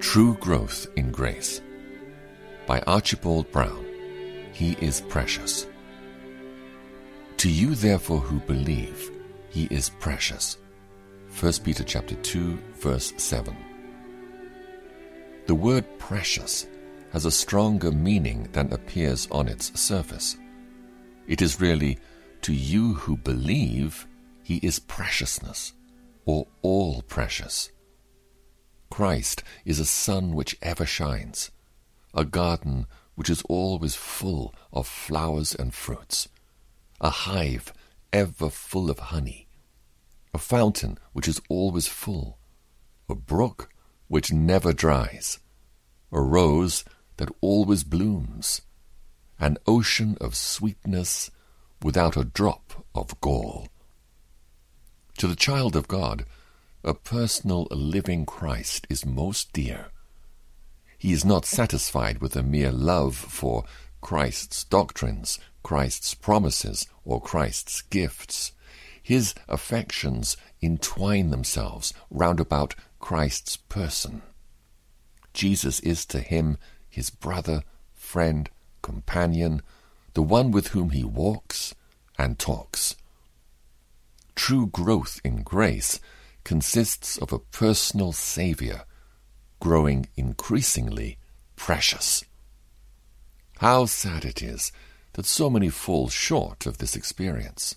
[0.00, 1.60] True Growth in Grace
[2.66, 3.84] by Archibald Brown.
[4.54, 5.66] He is precious.
[7.36, 9.10] To you therefore who believe,
[9.50, 10.56] he is precious.
[11.38, 13.54] 1 Peter chapter 2 verse 7.
[15.46, 16.66] The word precious
[17.12, 20.38] has a stronger meaning than appears on its surface.
[21.28, 21.98] It is really
[22.42, 24.06] to you who believe,
[24.42, 25.74] he is preciousness,
[26.24, 27.70] or all precious.
[28.90, 31.50] Christ is a sun which ever shines,
[32.12, 36.28] a garden which is always full of flowers and fruits,
[37.00, 37.72] a hive
[38.12, 39.46] ever full of honey,
[40.34, 42.38] a fountain which is always full,
[43.08, 43.70] a brook
[44.08, 45.38] which never dries,
[46.10, 46.84] a rose
[47.16, 48.62] that always blooms,
[49.38, 51.30] an ocean of sweetness
[51.82, 53.68] without a drop of gall.
[55.18, 56.24] To the child of God,
[56.82, 59.88] a personal living Christ is most dear.
[60.96, 63.64] He is not satisfied with a mere love for
[64.00, 68.52] Christ's doctrines, Christ's promises, or Christ's gifts.
[69.02, 74.22] His affections entwine themselves round about Christ's person.
[75.34, 76.56] Jesus is to him
[76.88, 77.62] his brother,
[77.94, 78.48] friend,
[78.82, 79.62] companion,
[80.14, 81.74] the one with whom he walks
[82.18, 82.96] and talks.
[84.34, 86.00] True growth in grace
[86.44, 88.84] consists of a personal Saviour
[89.60, 91.18] growing increasingly
[91.56, 92.24] precious.
[93.58, 94.72] How sad it is
[95.12, 97.76] that so many fall short of this experience.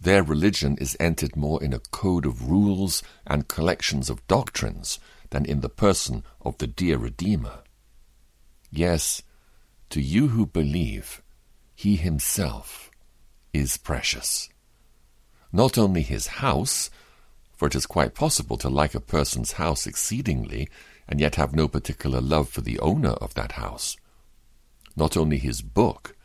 [0.00, 4.98] Their religion is entered more in a code of rules and collections of doctrines
[5.30, 7.60] than in the person of the dear Redeemer.
[8.70, 9.22] Yes,
[9.90, 11.22] to you who believe,
[11.74, 12.90] he himself
[13.52, 14.48] is precious.
[15.52, 16.88] Not only his house,
[17.62, 20.68] for it is quite possible to like a person's house exceedingly
[21.06, 23.96] and yet have no particular love for the owner of that house.
[24.96, 26.16] Not only his book,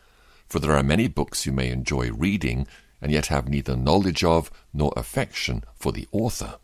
[0.48, 2.66] for there are many books you may enjoy reading
[3.00, 6.56] and yet have neither knowledge of nor affection for the author.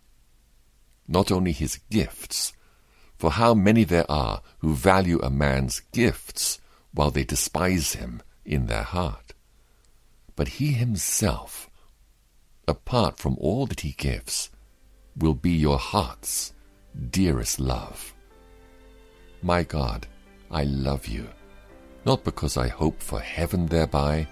[1.08, 2.54] Not only his gifts,
[3.16, 6.60] for how many there are who value a man's gifts
[6.96, 9.36] while they despise him in their heart.
[10.36, 11.70] But he himself,
[12.68, 14.50] apart from all that he gives,
[15.18, 16.54] will be your heart's
[17.10, 18.14] dearest love.
[19.42, 20.08] My God,
[20.50, 21.28] I love you,
[22.06, 24.28] not because I hope for heaven thereby,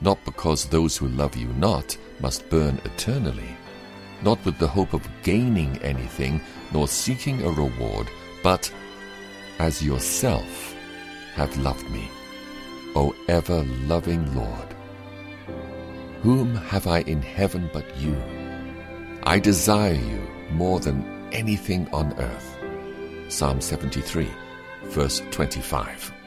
[0.00, 3.56] not because those who love you not must burn eternally,
[4.22, 6.40] not with the hope of gaining anything,
[6.72, 8.08] nor seeking a reward,
[8.42, 8.72] but
[9.58, 10.74] as yourself
[11.34, 12.08] have loved me,
[12.94, 14.74] O ever loving Lord.
[16.22, 18.39] Whom have I in heaven but you?
[19.30, 22.56] I desire you more than anything on earth.
[23.28, 24.28] Psalm 73,
[24.86, 26.19] verse 25.